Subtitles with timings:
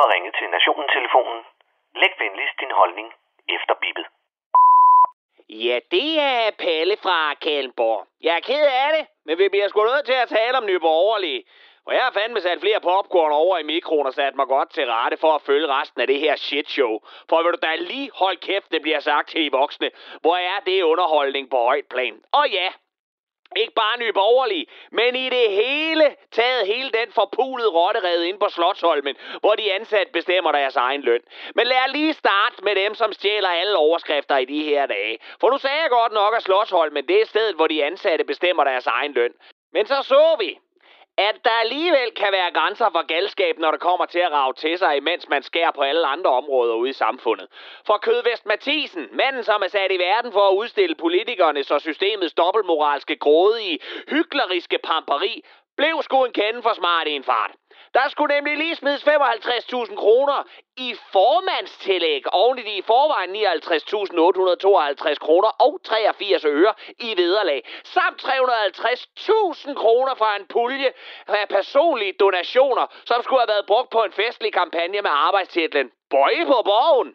[0.00, 1.40] har ringet til Nationen-telefonen.
[2.00, 3.08] Læg venligst din holdning
[3.56, 4.06] efter bippet.
[5.48, 8.06] Ja, det er Palle fra Kalmborg.
[8.22, 10.80] Jeg er ked af det, men vi bliver sgu nødt til at tale om Nye
[10.80, 11.44] Borgerlige.
[11.86, 14.86] Og jeg har fandme sat flere popcorn over i mikroen og sat mig godt til
[14.86, 17.00] rette for at følge resten af det her shit show.
[17.28, 19.90] For vil du da lige holde kæft, det bliver sagt til de voksne.
[20.20, 22.14] Hvor er det underholdning på højt plan?
[22.32, 22.68] Og ja,
[23.56, 28.48] ikke bare nye borgerlige, men i det hele taget hele den forpulede rotterede ind på
[28.48, 31.20] Slottholmen, hvor de ansatte bestemmer deres egen løn.
[31.54, 35.18] Men lad lige starte med dem, som stjæler alle overskrifter i de her dage.
[35.40, 38.64] For nu sagde jeg godt nok, at Slottholmen det er stedet, hvor de ansatte bestemmer
[38.64, 39.32] deres egen løn.
[39.72, 40.58] Men så så vi,
[41.18, 44.78] at der alligevel kan være grænser for galskab, når det kommer til at rave til
[44.78, 47.48] sig, imens man skærer på alle andre områder ude i samfundet.
[47.86, 52.34] For Kødvest Mathisen, manden som er sat i verden for at udstille politikerne, så systemets
[52.34, 53.78] dobbeltmoralske grådige,
[54.10, 55.44] hykleriske pamperi,
[55.76, 57.50] blev sgu en kende for smart i en fart.
[57.94, 60.44] Der skulle nemlig lige smides 55.000 kroner
[60.76, 67.68] i formandstillæg oven i de i forvejen 59.852 kroner og 83 øre i vederlag.
[67.84, 70.92] Samt 350.000 kroner fra en pulje
[71.28, 76.46] af personlige donationer, som skulle have været brugt på en festlig kampagne med arbejdstitlen Bøje
[76.46, 77.14] på borgen.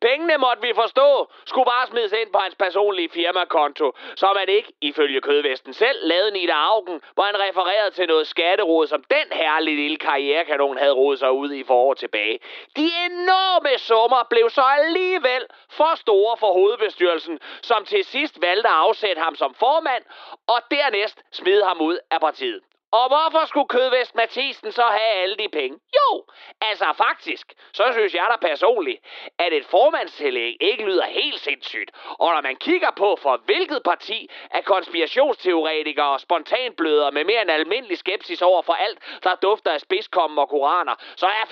[0.00, 4.72] Pengene måtte vi forstå, skulle bare smides ind på hans personlige firmakonto, som han ikke,
[4.80, 9.76] ifølge Kødvesten selv, lavede Nita Augen, hvor han refererede til noget skatterod, som den herlige
[9.76, 12.38] lille karrierekanon havde rodet sig ud i forår tilbage.
[12.76, 18.74] De enorme summer blev så alligevel for store for hovedbestyrelsen, som til sidst valgte at
[18.74, 20.04] afsætte ham som formand,
[20.46, 22.60] og dernæst smide ham ud af partiet.
[22.98, 25.78] Og hvorfor skulle Kødvest Mathisen så have alle de penge?
[25.98, 26.24] Jo,
[26.60, 29.00] altså faktisk, så synes jeg da personligt,
[29.38, 31.90] at et formandstillæg ikke lyder helt sindssygt.
[32.18, 37.50] Og når man kigger på, for hvilket parti er konspirationsteoretikere og spontanbløder med mere end
[37.50, 41.44] almindelig skepsis over for alt, der dufter af spidskommen og koraner, så er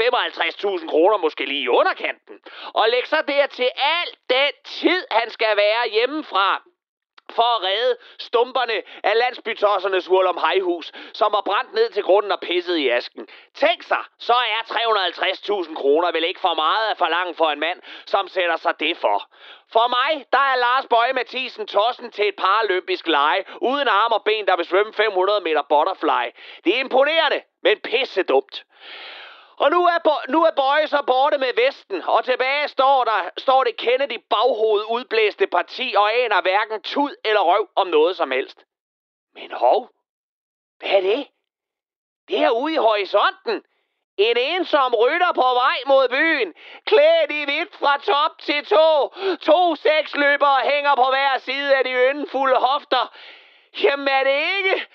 [0.78, 2.36] 55.000 kroner måske lige i underkanten.
[2.74, 6.62] Og læg så der til alt den tid, han skal være hjemmefra
[7.32, 12.40] for at redde stumperne af landsbytossernes om hejhus, som var brændt ned til grunden og
[12.40, 13.28] pisset i asken.
[13.54, 17.80] Tænk sig, så er 350.000 kroner vel ikke for meget at forlange for en mand,
[18.06, 19.28] som sætter sig det for.
[19.72, 24.22] For mig, der er Lars Bøje Mathisen tossen til et paralympisk lege, uden arm og
[24.24, 26.24] ben, der vil svømme 500 meter butterfly.
[26.64, 28.64] Det er imponerende, men pisse dumt.
[29.62, 33.30] Og nu er, Bo- nu er Bøje så borte med Vesten, og tilbage står, der,
[33.38, 38.30] står det Kennedy baghoved udblæste parti og aner hverken tud eller røv om noget som
[38.30, 38.64] helst.
[39.34, 39.90] Men hov,
[40.78, 41.26] hvad er det?
[42.28, 43.62] Det er ude i horisonten.
[44.16, 46.54] En ensom rytter på vej mod byen,
[46.86, 49.14] klædt i hvidt fra top til tå.
[49.40, 53.14] To seksløbere hænger på hver side af de yndefulde hofter.
[53.80, 54.86] Jamen er det ikke?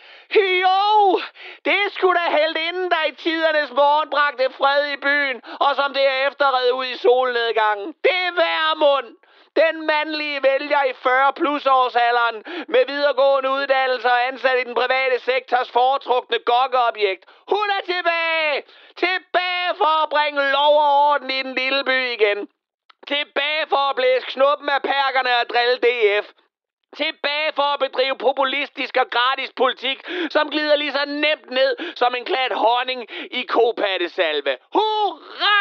[0.64, 1.22] Jo,
[1.66, 5.94] det skulle da helt inden, der i tidernes morgen bragte fred i byen, og som
[5.94, 7.96] derefter red ud i solnedgangen.
[8.04, 9.16] Det er Værmund.
[9.56, 15.20] Den mandlige vælger i 40 plus årsalderen med videregående uddannelse og ansat i den private
[15.20, 17.24] sektors foretrukne gokkeobjekt.
[17.54, 18.64] Hun er tilbage!
[18.96, 22.40] Tilbage for at bringe lov og orden i den lille by igen.
[23.08, 26.28] Tilbage for at blæse knuppen af perkerne og drille DF.
[26.98, 29.98] Tilbage for at bedrive populistisk og gratis politik,
[30.30, 34.58] som glider lige så nemt ned som en klat honning i kopattesalve.
[34.74, 35.58] Hurra!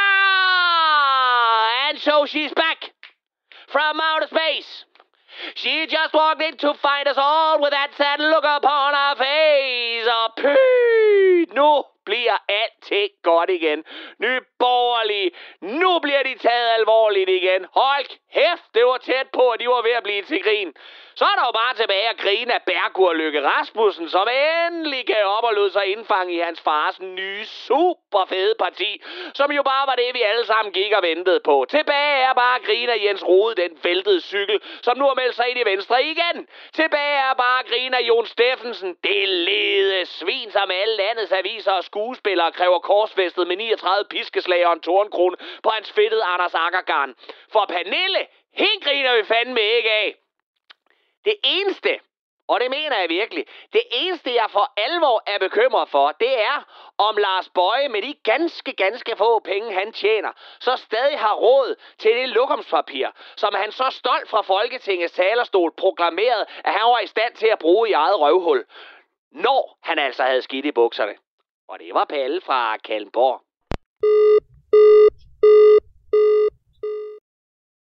[1.88, 2.80] And so she's back
[3.69, 4.86] from outer space.
[5.54, 10.06] She just walked in to find us all with that sad look upon her face.
[10.18, 13.84] Og pyt, nu bliver alting godt igen.
[14.18, 15.30] Nye borgerlige,
[15.60, 17.66] nu bliver de taget alvorligt igen.
[17.72, 20.74] Hold kæft, det var tæt på, at de var ved at blive til grin.
[21.18, 25.24] Så er der jo bare tilbage at grine af Bergur Lykke Rasmussen, som endelig gav
[25.36, 29.02] op og lod sig indfange i hans fars nye super fede parti,
[29.34, 31.66] som jo bare var det, vi alle sammen gik og ventede på.
[31.68, 35.36] Tilbage er bare at grine af Jens Rode, den væltede cykel, som nu har meldt
[35.36, 36.36] sig ind i Venstre igen.
[36.72, 41.72] Tilbage er bare at grine af Jon Steffensen, det lede svin, som alle landets aviser
[41.72, 47.14] og skuespillere kræver korsfæstet med 39 piskeslag og en tornkrone på hans fedtede Anders Akkergarn.
[47.53, 50.14] For Pernille, hende griner vi fandme ikke af.
[51.24, 51.98] Det eneste,
[52.48, 56.58] og det mener jeg virkelig, det eneste jeg for alvor er bekymret for, det er,
[56.98, 61.76] om Lars Bøje med de ganske, ganske få penge, han tjener, så stadig har råd
[61.98, 67.06] til det lokumspapir, som han så stolt fra Folketingets talerstol proklamerede, at han var i
[67.06, 68.64] stand til at bruge i eget røvhul.
[69.30, 71.14] Når han altså havde skidt i bukserne.
[71.68, 73.42] Og det var Palle fra Kalmborg.